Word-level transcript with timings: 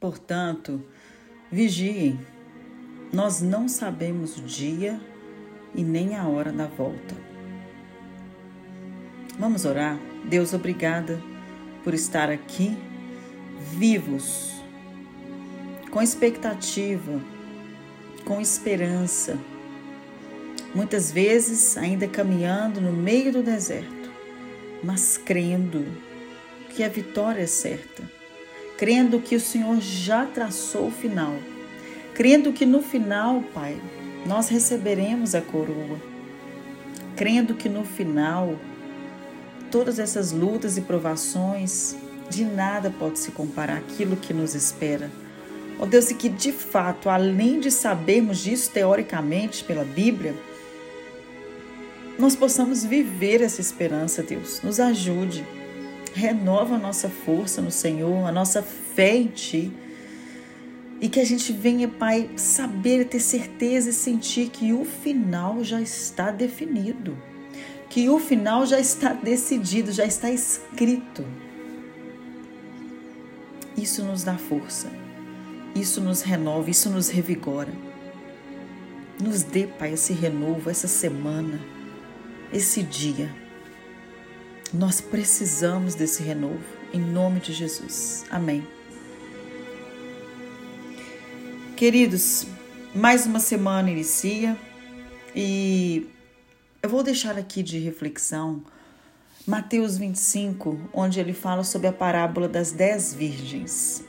Portanto, 0.00 0.82
vigiem. 1.52 2.18
Nós 3.12 3.42
não 3.42 3.68
sabemos 3.68 4.38
o 4.38 4.42
dia 4.42 4.98
e 5.74 5.84
nem 5.84 6.16
a 6.16 6.26
hora 6.26 6.50
da 6.50 6.66
volta. 6.66 7.14
Vamos 9.38 9.66
orar? 9.66 9.98
Deus, 10.24 10.54
obrigada 10.54 11.20
por 11.84 11.92
estar 11.92 12.30
aqui, 12.30 12.76
vivos, 13.76 14.62
com 15.90 16.00
expectativa, 16.00 17.20
com 18.24 18.40
esperança. 18.40 19.38
Muitas 20.74 21.10
vezes 21.10 21.76
ainda 21.76 22.06
caminhando 22.06 22.80
no 22.80 22.92
meio 22.92 23.32
do 23.32 23.42
deserto, 23.42 24.10
mas 24.82 25.18
crendo 25.18 25.84
que 26.74 26.84
a 26.84 26.88
vitória 26.88 27.42
é 27.42 27.46
certa, 27.46 28.19
crendo 28.80 29.20
que 29.20 29.36
o 29.36 29.40
Senhor 29.40 29.78
já 29.78 30.24
traçou 30.24 30.86
o 30.86 30.90
final, 30.90 31.34
crendo 32.14 32.50
que 32.50 32.64
no 32.64 32.80
final, 32.80 33.44
Pai, 33.52 33.78
nós 34.24 34.48
receberemos 34.48 35.34
a 35.34 35.42
coroa, 35.42 36.00
crendo 37.14 37.54
que 37.54 37.68
no 37.68 37.84
final 37.84 38.58
todas 39.70 39.98
essas 39.98 40.32
lutas 40.32 40.78
e 40.78 40.80
provações 40.80 41.94
de 42.30 42.42
nada 42.42 42.90
pode 42.90 43.18
se 43.18 43.32
comparar 43.32 43.76
àquilo 43.76 44.16
que 44.16 44.32
nos 44.32 44.54
espera. 44.54 45.10
Ó 45.78 45.82
oh 45.82 45.86
Deus, 45.86 46.10
e 46.10 46.14
que 46.14 46.30
de 46.30 46.50
fato, 46.50 47.10
além 47.10 47.60
de 47.60 47.70
sabermos 47.70 48.38
disso 48.38 48.70
teoricamente 48.70 49.62
pela 49.62 49.84
Bíblia, 49.84 50.34
nós 52.18 52.34
possamos 52.34 52.82
viver 52.82 53.42
essa 53.42 53.60
esperança, 53.60 54.22
Deus. 54.22 54.62
Nos 54.62 54.80
ajude. 54.80 55.44
Renova 56.14 56.74
a 56.74 56.78
nossa 56.78 57.08
força 57.08 57.62
no 57.62 57.70
Senhor, 57.70 58.26
a 58.26 58.32
nossa 58.32 58.62
fé 58.62 59.16
em 59.16 59.26
Ti. 59.28 59.72
E 61.00 61.08
que 61.08 61.18
a 61.18 61.24
gente 61.24 61.52
venha, 61.52 61.88
Pai, 61.88 62.30
saber, 62.36 63.06
ter 63.06 63.20
certeza 63.20 63.90
e 63.90 63.92
sentir 63.92 64.50
que 64.50 64.72
o 64.72 64.84
final 64.84 65.64
já 65.64 65.80
está 65.80 66.30
definido. 66.30 67.16
Que 67.88 68.08
o 68.08 68.18
final 68.18 68.66
já 68.66 68.78
está 68.78 69.12
decidido, 69.12 69.92
já 69.92 70.04
está 70.04 70.30
escrito. 70.30 71.24
Isso 73.76 74.04
nos 74.04 74.22
dá 74.22 74.36
força. 74.36 74.88
Isso 75.74 76.00
nos 76.00 76.20
renova, 76.20 76.68
isso 76.68 76.90
nos 76.90 77.08
revigora. 77.08 77.72
Nos 79.22 79.42
dê, 79.42 79.66
Pai, 79.66 79.94
esse 79.94 80.12
renovo, 80.12 80.68
essa 80.68 80.88
semana, 80.88 81.60
esse 82.52 82.82
dia. 82.82 83.30
Nós 84.72 85.00
precisamos 85.00 85.94
desse 85.94 86.22
renovo, 86.22 86.64
em 86.92 87.00
nome 87.00 87.40
de 87.40 87.52
Jesus. 87.52 88.24
Amém. 88.30 88.66
Queridos, 91.76 92.46
mais 92.94 93.26
uma 93.26 93.40
semana 93.40 93.90
inicia 93.90 94.56
e 95.34 96.08
eu 96.82 96.88
vou 96.88 97.02
deixar 97.02 97.38
aqui 97.38 97.62
de 97.62 97.78
reflexão 97.78 98.62
Mateus 99.46 99.96
25, 99.96 100.90
onde 100.92 101.18
ele 101.18 101.32
fala 101.32 101.64
sobre 101.64 101.88
a 101.88 101.92
parábola 101.92 102.48
das 102.48 102.72
dez 102.72 103.14
virgens 103.14 104.04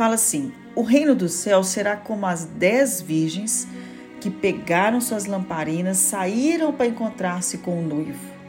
fala 0.00 0.14
assim: 0.14 0.50
O 0.74 0.80
reino 0.80 1.14
do 1.14 1.28
céu 1.28 1.62
será 1.62 1.94
como 1.94 2.24
as 2.24 2.46
dez 2.46 3.02
virgens 3.02 3.68
que 4.18 4.30
pegaram 4.30 4.98
suas 4.98 5.26
lamparinas, 5.26 5.98
saíram 5.98 6.72
para 6.72 6.86
encontrar-se 6.86 7.58
com 7.58 7.78
o 7.78 7.86
noivo. 7.86 8.39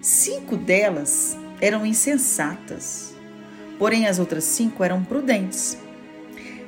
Cinco 0.00 0.56
delas 0.56 1.36
eram 1.60 1.84
insensatas, 1.84 3.14
porém 3.78 4.06
as 4.06 4.18
outras 4.18 4.44
cinco 4.44 4.82
eram 4.82 5.04
prudentes. 5.04 5.76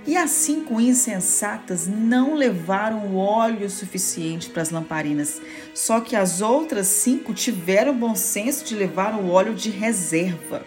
E 0.06 0.16
as 0.16 0.30
cinco 0.30 0.80
insensatas 0.80 1.86
não 1.86 2.34
levaram 2.34 3.06
o 3.06 3.16
óleo 3.16 3.70
suficiente 3.70 4.50
para 4.50 4.62
as 4.62 4.71
lamparinas, 4.71 5.41
só 5.75 6.00
que 6.00 6.16
as 6.16 6.41
outras 6.41 6.88
cinco 6.88 7.32
tiveram 7.32 7.97
bom 7.97 8.15
senso 8.15 8.65
de 8.65 8.75
levar 8.75 9.15
o 9.15 9.31
óleo 9.31 9.54
de 9.54 9.71
reserva. 9.71 10.62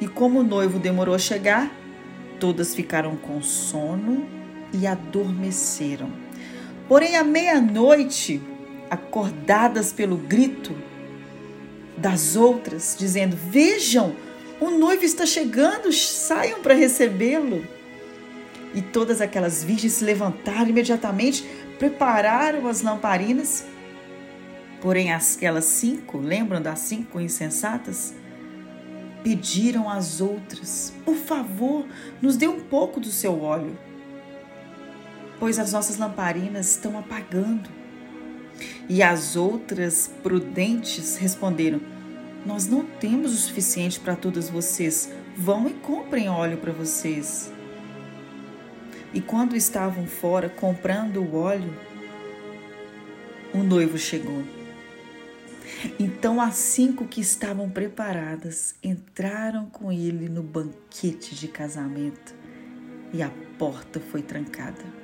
E 0.00 0.06
como 0.06 0.40
o 0.40 0.44
noivo 0.44 0.78
demorou 0.78 1.14
a 1.14 1.18
chegar, 1.18 1.70
Todas 2.40 2.74
ficaram 2.74 3.16
com 3.16 3.42
sono 3.42 4.26
e 4.72 4.86
adormeceram. 4.86 6.10
Porém, 6.88 7.14
à 7.16 7.22
meia-noite, 7.22 8.40
acordadas 8.88 9.92
pelo 9.92 10.16
grito 10.16 10.74
das 12.00 12.36
outras, 12.36 12.96
dizendo: 12.98 13.36
Vejam, 13.36 14.14
o 14.60 14.70
noivo 14.70 15.04
está 15.04 15.24
chegando, 15.24 15.92
saiam 15.92 16.60
para 16.60 16.74
recebê-lo. 16.74 17.64
E 18.74 18.80
todas 18.80 19.20
aquelas 19.20 19.64
virgens 19.64 19.94
se 19.94 20.04
levantaram 20.04 20.68
imediatamente, 20.68 21.44
prepararam 21.78 22.66
as 22.66 22.82
lamparinas. 22.82 23.64
Porém, 24.80 25.12
aquelas 25.12 25.64
cinco, 25.64 26.18
lembram 26.18 26.62
das 26.62 26.78
cinco 26.80 27.20
insensatas? 27.20 28.14
pediram 29.22 29.88
às 29.88 30.20
outras: 30.20 30.92
Por 31.04 31.16
favor, 31.16 31.86
nos 32.20 32.36
dê 32.36 32.48
um 32.48 32.60
pouco 32.60 33.00
do 33.00 33.10
seu 33.10 33.42
óleo, 33.42 33.78
pois 35.38 35.58
as 35.58 35.72
nossas 35.72 35.96
lamparinas 35.96 36.70
estão 36.70 36.98
apagando. 36.98 37.79
E 38.88 39.02
as 39.02 39.36
outras 39.36 40.10
prudentes 40.22 41.16
responderam: 41.16 41.80
Nós 42.44 42.66
não 42.66 42.84
temos 42.84 43.32
o 43.32 43.36
suficiente 43.36 44.00
para 44.00 44.16
todas 44.16 44.48
vocês. 44.48 45.10
Vão 45.36 45.68
e 45.68 45.72
comprem 45.74 46.28
óleo 46.28 46.58
para 46.58 46.72
vocês. 46.72 47.52
E 49.12 49.20
quando 49.20 49.56
estavam 49.56 50.06
fora 50.06 50.48
comprando 50.48 51.18
o 51.18 51.36
óleo, 51.36 51.74
o 53.52 53.58
noivo 53.58 53.98
chegou. 53.98 54.42
Então 55.98 56.40
as 56.40 56.56
cinco 56.56 57.06
que 57.06 57.20
estavam 57.20 57.68
preparadas 57.68 58.74
entraram 58.82 59.66
com 59.66 59.90
ele 59.90 60.28
no 60.28 60.42
banquete 60.42 61.34
de 61.34 61.48
casamento 61.48 62.34
e 63.12 63.22
a 63.22 63.30
porta 63.58 63.98
foi 63.98 64.22
trancada. 64.22 64.99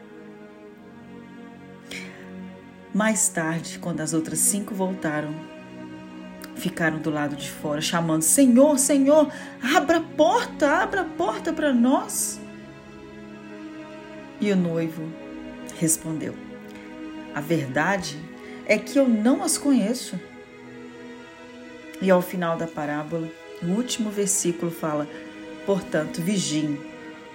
Mais 2.96 3.28
tarde, 3.28 3.78
quando 3.78 4.00
as 4.00 4.14
outras 4.14 4.38
cinco 4.38 4.74
voltaram, 4.74 5.34
ficaram 6.54 6.98
do 6.98 7.10
lado 7.10 7.36
de 7.36 7.50
fora, 7.50 7.78
chamando: 7.78 8.22
Senhor, 8.22 8.78
Senhor, 8.78 9.30
abra 9.62 9.98
a 9.98 10.00
porta, 10.00 10.66
abra 10.66 11.02
a 11.02 11.04
porta 11.04 11.52
para 11.52 11.74
nós. 11.74 12.40
E 14.40 14.50
o 14.50 14.56
noivo 14.56 15.02
respondeu: 15.78 16.34
A 17.34 17.40
verdade 17.42 18.18
é 18.64 18.78
que 18.78 18.98
eu 18.98 19.06
não 19.06 19.42
as 19.42 19.58
conheço. 19.58 20.18
E 22.00 22.10
ao 22.10 22.22
final 22.22 22.56
da 22.56 22.66
parábola, 22.66 23.28
o 23.62 23.66
último 23.72 24.08
versículo 24.08 24.72
fala: 24.72 25.06
Portanto, 25.66 26.22
vigiem, 26.22 26.80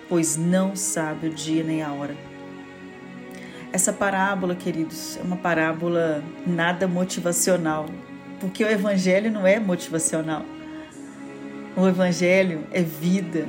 pois 0.10 0.36
não 0.36 0.76
sabe 0.76 1.28
o 1.28 1.32
dia 1.36 1.64
nem 1.64 1.84
a 1.84 1.94
hora. 1.94 2.31
Essa 3.74 3.94
parábola, 3.94 4.54
queridos, 4.54 5.18
é 5.18 5.22
uma 5.22 5.38
parábola 5.38 6.22
nada 6.46 6.90
motivacional, 6.90 7.86
porque 8.40 8.66
o 8.66 8.70
evangelho 8.70 9.32
não 9.32 9.48
é 9.48 9.60
motivacional. 9.60 10.46
O 11.76 11.88
evangelho 11.88 12.66
é 12.74 12.82
vida. 12.82 13.48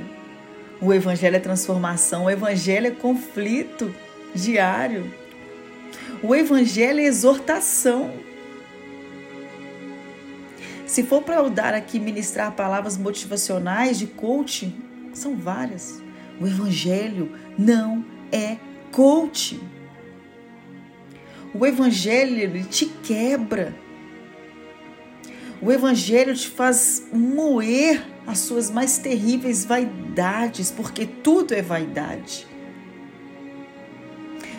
O 0.79 0.93
evangelho 0.93 1.35
é 1.35 1.39
transformação, 1.39 2.25
o 2.25 2.29
evangelho 2.29 2.87
é 2.87 2.91
conflito 2.91 3.93
diário. 4.33 5.13
O 6.21 6.33
evangelho 6.33 7.01
é 7.01 7.03
exortação. 7.03 8.11
Se 10.85 11.03
for 11.03 11.21
para 11.21 11.35
eu 11.35 11.49
dar 11.49 11.73
aqui 11.73 11.99
ministrar 11.99 12.53
palavras 12.53 12.97
motivacionais 12.97 13.99
de 13.99 14.07
coaching, 14.07 14.73
são 15.13 15.35
várias. 15.35 16.01
O 16.39 16.47
evangelho 16.47 17.31
não 17.57 18.05
é 18.31 18.57
coaching. 18.91 19.72
O 21.53 21.65
evangelho 21.65 22.37
ele 22.37 22.63
te 22.63 22.85
quebra. 22.85 23.75
O 25.61 25.71
evangelho 25.71 26.35
te 26.35 26.47
faz 26.49 27.07
moer 27.13 28.05
as 28.25 28.39
suas 28.39 28.71
mais 28.71 28.97
terríveis 28.97 29.63
vaidades, 29.63 30.71
porque 30.71 31.05
tudo 31.05 31.53
é 31.53 31.61
vaidade. 31.61 32.47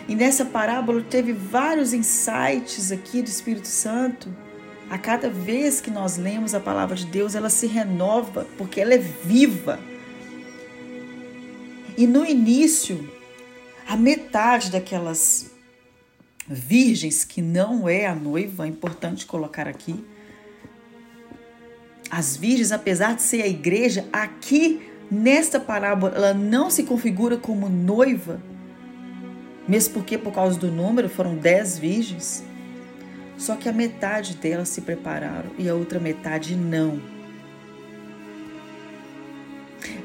E 0.07 0.15
nessa 0.15 0.45
parábola 0.45 1.01
teve 1.01 1.33
vários 1.33 1.93
insights 1.93 2.91
aqui 2.91 3.21
do 3.21 3.27
Espírito 3.27 3.67
Santo 3.67 4.33
a 4.89 4.97
cada 4.97 5.29
vez 5.29 5.81
que 5.81 5.89
nós 5.89 6.17
lemos 6.17 6.53
a 6.53 6.59
palavra 6.59 6.95
de 6.95 7.07
Deus, 7.07 7.33
ela 7.33 7.49
se 7.49 7.65
renova, 7.65 8.45
porque 8.57 8.79
ela 8.79 8.93
é 8.93 8.99
viva. 8.99 9.79
E 11.97 12.05
no 12.05 12.23
início, 12.25 13.09
a 13.87 13.95
metade 13.95 14.69
daquelas 14.69 15.54
virgens, 16.47 17.23
que 17.23 17.41
não 17.41 17.89
é 17.89 18.05
a 18.05 18.15
noiva, 18.15 18.65
é 18.65 18.69
importante 18.69 19.25
colocar 19.25 19.67
aqui. 19.67 20.03
As 22.09 22.37
virgens, 22.37 22.71
apesar 22.71 23.15
de 23.15 23.21
ser 23.21 23.41
a 23.41 23.47
igreja, 23.47 24.05
aqui 24.13 24.89
nesta 25.09 25.59
parábola 25.59 26.13
ela 26.15 26.33
não 26.33 26.69
se 26.69 26.83
configura 26.83 27.37
como 27.37 27.67
noiva, 27.67 28.41
mesmo 29.67 29.95
porque 29.95 30.17
por 30.17 30.33
causa 30.33 30.59
do 30.59 30.71
número 30.71 31.09
foram 31.09 31.35
dez 31.35 31.77
virgens. 31.77 32.43
Só 33.37 33.55
que 33.55 33.67
a 33.67 33.73
metade 33.73 34.35
delas 34.35 34.69
se 34.69 34.81
prepararam 34.81 35.51
e 35.57 35.67
a 35.67 35.73
outra 35.73 35.99
metade 35.99 36.55
não. 36.55 37.01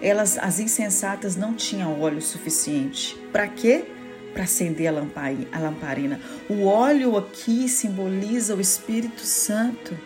Elas, 0.02 0.38
as 0.38 0.58
insensatas, 0.58 1.37
não 1.37 1.54
tinham 1.54 2.00
óleo 2.00 2.20
suficiente. 2.20 3.16
Para 3.31 3.46
quê? 3.46 3.84
Para 4.32 4.44
acender 4.44 4.87
a 4.87 5.59
lamparina. 5.59 6.21
O 6.49 6.65
óleo 6.65 7.17
aqui 7.17 7.69
simboliza 7.69 8.55
o 8.55 8.61
Espírito 8.61 9.23
Santo. 9.23 9.97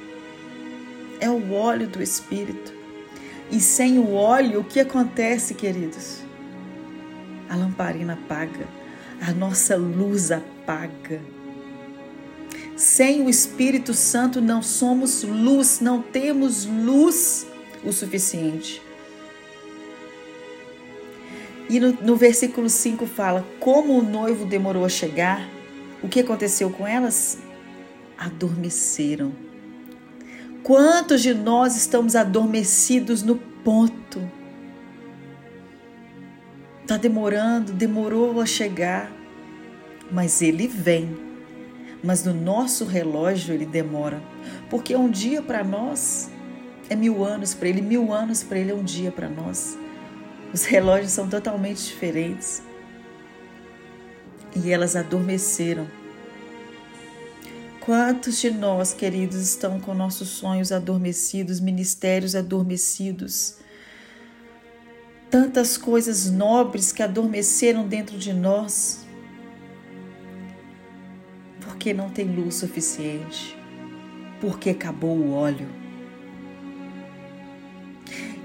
É 1.20 1.28
o 1.28 1.52
óleo 1.52 1.86
do 1.86 2.02
Espírito. 2.02 2.72
E 3.50 3.60
sem 3.60 3.98
o 3.98 4.14
óleo, 4.14 4.60
o 4.60 4.64
que 4.64 4.80
acontece, 4.80 5.54
queridos? 5.54 6.20
A 7.48 7.56
lamparina 7.56 8.14
apaga, 8.14 8.66
a 9.20 9.32
nossa 9.32 9.76
luz 9.76 10.32
apaga. 10.32 11.20
Sem 12.76 13.22
o 13.22 13.30
Espírito 13.30 13.94
Santo 13.94 14.40
não 14.40 14.62
somos 14.62 15.22
luz, 15.22 15.80
não 15.80 16.02
temos 16.02 16.64
luz 16.64 17.46
o 17.84 17.92
suficiente. 17.92 18.82
E 21.68 21.80
no, 21.80 21.92
no 21.92 22.16
versículo 22.16 22.68
5 22.68 23.06
fala: 23.06 23.46
Como 23.58 23.98
o 23.98 24.02
noivo 24.02 24.44
demorou 24.44 24.84
a 24.84 24.88
chegar, 24.88 25.48
o 26.02 26.08
que 26.08 26.20
aconteceu 26.20 26.70
com 26.70 26.86
elas? 26.86 27.38
Adormeceram. 28.18 29.32
Quantos 30.62 31.22
de 31.22 31.34
nós 31.34 31.76
estamos 31.76 32.16
adormecidos 32.16 33.22
no 33.22 33.36
ponto? 33.36 34.20
Está 36.82 36.96
demorando, 36.96 37.72
demorou 37.72 38.40
a 38.40 38.46
chegar, 38.46 39.10
mas 40.10 40.42
ele 40.42 40.68
vem. 40.68 41.16
Mas 42.02 42.22
no 42.24 42.34
nosso 42.34 42.84
relógio 42.84 43.54
ele 43.54 43.64
demora, 43.64 44.22
porque 44.68 44.94
um 44.94 45.08
dia 45.08 45.40
para 45.40 45.64
nós 45.64 46.30
é 46.90 46.94
mil 46.94 47.24
anos 47.24 47.54
para 47.54 47.68
ele, 47.68 47.80
mil 47.80 48.12
anos 48.12 48.42
para 48.42 48.58
ele 48.58 48.70
é 48.70 48.74
um 48.74 48.84
dia 48.84 49.10
para 49.10 49.30
nós. 49.30 49.78
Os 50.54 50.64
relógios 50.64 51.10
são 51.10 51.28
totalmente 51.28 51.84
diferentes. 51.84 52.62
E 54.54 54.70
elas 54.70 54.94
adormeceram. 54.94 55.84
Quantos 57.80 58.40
de 58.40 58.52
nós, 58.52 58.94
queridos, 58.94 59.34
estão 59.34 59.80
com 59.80 59.92
nossos 59.92 60.28
sonhos 60.28 60.70
adormecidos, 60.70 61.58
ministérios 61.58 62.36
adormecidos? 62.36 63.56
Tantas 65.28 65.76
coisas 65.76 66.30
nobres 66.30 66.92
que 66.92 67.02
adormeceram 67.02 67.88
dentro 67.88 68.16
de 68.16 68.32
nós, 68.32 69.04
porque 71.62 71.92
não 71.92 72.08
tem 72.10 72.32
luz 72.32 72.54
suficiente, 72.54 73.58
porque 74.40 74.70
acabou 74.70 75.16
o 75.16 75.32
óleo. 75.32 75.83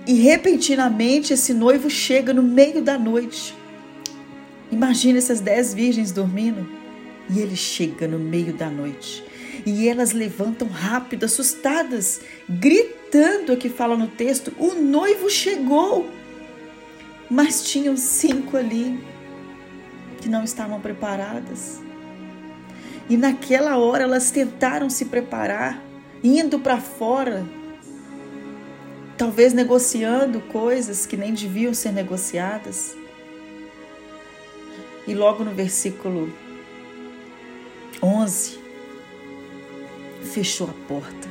E 0.09 0.13
repentinamente 0.15 1.33
esse 1.33 1.53
noivo 1.53 1.87
chega 1.87 2.33
no 2.33 2.41
meio 2.41 2.81
da 2.81 2.97
noite. 2.97 3.55
Imagina 4.71 5.19
essas 5.19 5.39
dez 5.39 5.71
virgens 5.71 6.11
dormindo. 6.11 6.67
E 7.29 7.39
ele 7.39 7.55
chega 7.55 8.07
no 8.07 8.17
meio 8.17 8.51
da 8.51 8.71
noite. 8.71 9.23
E 9.67 9.87
elas 9.87 10.11
levantam 10.11 10.67
rápido, 10.67 11.25
assustadas, 11.25 12.21
gritando, 12.49 13.55
que 13.55 13.69
fala 13.69 13.95
no 13.95 14.07
texto: 14.07 14.51
o 14.57 14.73
noivo 14.73 15.29
chegou. 15.29 16.09
Mas 17.29 17.63
tinham 17.65 17.95
cinco 17.95 18.57
ali 18.57 18.99
que 20.19 20.27
não 20.27 20.43
estavam 20.43 20.81
preparadas. 20.81 21.83
E 23.07 23.15
naquela 23.15 23.77
hora 23.77 24.05
elas 24.05 24.31
tentaram 24.31 24.89
se 24.89 25.05
preparar, 25.05 25.79
indo 26.23 26.57
para 26.57 26.81
fora 26.81 27.45
talvez 29.19 29.51
negociando 29.51 30.39
coisas 30.39 31.05
que 31.05 31.17
nem 31.17 31.33
deviam 31.33 31.73
ser 31.73 31.91
negociadas. 31.91 32.95
E 35.05 35.13
logo 35.13 35.43
no 35.43 35.53
versículo 35.53 36.31
11, 38.01 38.57
fechou 40.23 40.69
a 40.69 40.87
porta. 40.87 41.27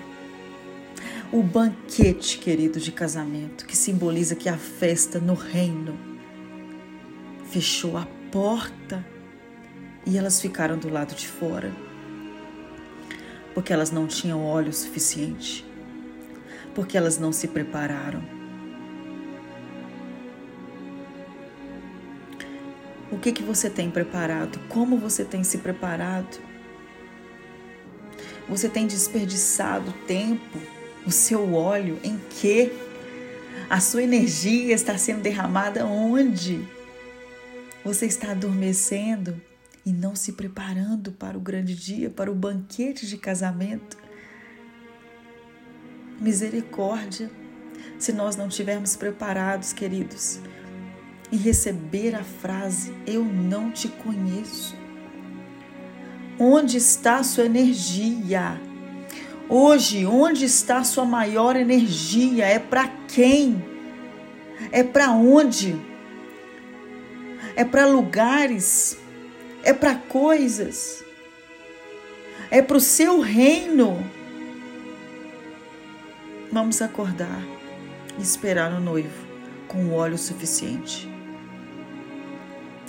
O 1.33 1.43
banquete, 1.43 2.37
querido, 2.37 2.79
de 2.79 2.93
casamento, 2.93 3.65
que 3.65 3.77
simboliza 3.77 4.37
que 4.37 4.51
a 4.51 4.59
festa 4.59 5.19
no 5.19 5.33
reino, 5.33 5.99
fechou 7.51 7.97
a 7.97 8.07
porta 8.31 9.03
e 10.05 10.19
elas 10.19 10.43
ficaram 10.43 10.77
do 10.77 10.91
lado 10.91 11.15
de 11.15 11.27
fora, 11.27 11.73
porque 13.55 13.73
elas 13.73 13.91
não 13.91 14.07
tinham 14.07 14.45
óleo 14.45 14.75
suficiente 14.75 15.68
porque 16.79 16.97
elas 16.97 17.19
não 17.19 17.33
se 17.33 17.49
prepararam. 17.49 18.23
O 23.11 23.19
que 23.19 23.33
que 23.33 23.43
você 23.43 23.69
tem 23.69 23.91
preparado? 23.91 24.61
Como 24.69 24.97
você 24.97 25.25
tem 25.25 25.43
se 25.43 25.59
preparado? 25.59 26.39
Você 28.49 28.69
tem 28.69 28.87
desperdiçado 28.87 29.93
tempo, 30.07 30.57
o 31.05 31.11
seu 31.11 31.53
óleo 31.53 31.99
em 32.05 32.17
que? 32.31 32.71
A 33.69 33.81
sua 33.81 34.05
energia 34.05 34.73
está 34.73 34.97
sendo 34.97 35.21
derramada 35.21 35.85
onde? 35.85 36.65
Você 37.85 38.07
está 38.07 38.31
adormecendo 38.31 39.35
e 39.85 39.93
não 39.93 40.15
se 40.15 40.31
preparando 40.31 41.11
para 41.11 41.37
o 41.37 41.41
grande 41.41 41.75
dia, 41.75 42.09
para 42.09 42.31
o 42.31 42.37
banquete 42.37 43.05
de 43.05 43.19
casamento 43.19 43.97
misericórdia 46.21 47.31
se 47.99 48.13
nós 48.13 48.37
não 48.37 48.49
estivermos 48.49 48.97
preparados, 48.97 49.73
queridos, 49.73 50.41
e 51.31 51.37
receber 51.37 52.15
a 52.15 52.23
frase: 52.23 52.95
Eu 53.07 53.25
não 53.25 53.71
te 53.71 53.89
conheço. 53.89 54.77
Onde 56.39 56.77
está 56.77 57.17
a 57.17 57.25
sua 57.25 57.47
energia? 57.47 58.61
Hoje, 59.49 60.07
onde 60.07 60.45
está 60.45 60.79
a 60.79 60.85
sua 60.85 61.05
maior 61.05 61.57
energia? 61.57 62.47
É 62.47 62.59
para 62.59 62.87
quem? 63.09 63.65
É 64.71 64.83
para 64.83 65.11
onde? 65.11 65.77
É 67.57 67.65
para 67.65 67.87
lugares? 67.87 68.99
É 69.65 69.73
para 69.73 69.95
coisas? 69.97 71.03
É 72.51 72.63
para 72.63 72.77
o 72.77 72.81
seu 72.81 73.21
reino? 73.21 74.05
Vamos 76.51 76.81
acordar 76.81 77.43
e 78.19 78.23
esperar 78.23 78.71
no 78.71 78.81
noivo 78.81 79.29
com 79.69 79.85
o 79.85 79.93
óleo 79.93 80.17
suficiente. 80.17 81.07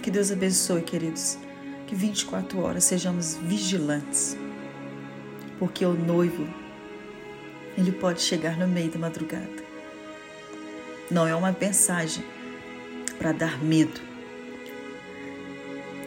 Que 0.02 0.10
Deus 0.10 0.32
abençoe, 0.32 0.82
queridos. 0.82 1.38
Que 1.86 1.94
24 1.94 2.58
horas 2.62 2.86
sejamos 2.86 3.36
vigilantes. 3.36 4.38
Porque 5.60 5.86
o 5.86 5.94
noivo, 5.94 6.48
ele 7.78 7.92
pode 7.92 8.22
chegar 8.22 8.58
no 8.58 8.66
meio 8.66 8.92
da 8.92 8.98
madrugada. 8.98 9.62
Não 11.12 11.28
é 11.28 11.36
uma 11.36 11.52
mensagem 11.52 12.24
para 13.18 13.34
dar 13.34 13.62
medo. 13.62 14.00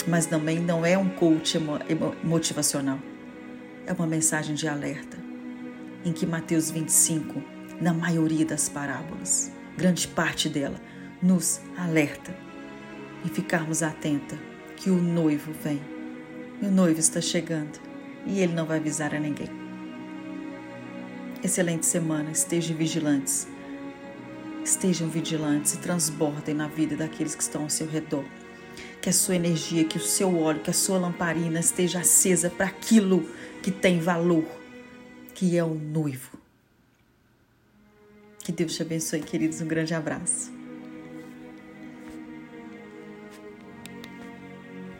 Mas 0.09 0.25
também 0.25 0.59
não 0.59 0.87
é 0.87 0.97
um 0.97 1.11
coach 1.11 1.59
motivacional. 2.25 2.99
É 3.87 3.93
uma 3.93 4.07
mensagem 4.07 4.55
de 4.55 4.67
alerta 4.67 5.22
em 6.05 6.13
que 6.13 6.27
Mateus 6.27 6.71
25, 6.71 7.43
na 7.81 7.93
maioria 7.93 8.45
das 8.45 8.69
parábolas, 8.69 9.53
grande 9.77 10.07
parte 10.09 10.49
dela, 10.49 10.81
nos 11.23 11.61
alerta 11.77 12.35
e 13.25 13.29
ficarmos 13.29 13.83
atenta 13.83 14.37
que 14.77 14.91
o 14.91 15.01
noivo 15.01 15.53
vem. 15.63 15.81
E 16.61 16.67
o 16.67 16.71
noivo 16.71 16.99
está 16.99 17.21
chegando 17.21 17.79
e 18.27 18.41
ele 18.41 18.55
não 18.55 18.67
vai 18.67 18.79
avisar 18.79 19.15
a 19.15 19.21
ninguém. 19.21 19.49
Excelente 21.43 21.87
semana, 21.87 22.31
estejam 22.31 22.77
vigilantes. 22.77 23.49
Estejam 24.65 25.09
vigilantes 25.09 25.75
e 25.75 25.79
transbordem 25.79 26.55
na 26.55 26.69
vida 26.69 26.97
daqueles 26.97 27.35
que 27.35 27.43
estão 27.43 27.63
ao 27.65 27.71
seu 27.71 27.87
redor. 27.87 28.25
Que 29.01 29.09
a 29.09 29.13
sua 29.13 29.35
energia, 29.35 29.85
que 29.85 29.99
o 29.99 30.01
seu 30.01 30.39
óleo, 30.39 30.61
que 30.61 30.71
a 30.71 30.75
sua 30.75 30.99
lamparina 30.99 31.59
esteja 31.59 31.99
acesa 32.01 32.49
para 32.49 32.67
aquilo 32.67 33.29
que 33.61 33.73
tem 33.73 33.99
valor 33.99 34.62
que 35.43 35.59
é 35.59 35.65
o 35.65 35.75
noivo. 35.75 36.39
Que 38.45 38.53
Deus 38.53 38.77
te 38.77 38.83
abençoe, 38.83 39.21
queridos. 39.21 39.61
Um 39.61 39.67
grande 39.67 39.93
abraço. 39.93 40.53